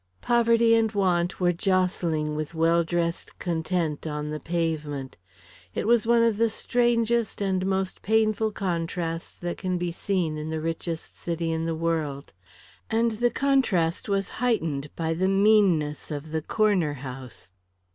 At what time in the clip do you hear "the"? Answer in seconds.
4.31-4.39, 6.37-6.49, 10.49-10.59, 11.65-11.75, 13.11-13.29, 15.13-15.27, 16.31-16.41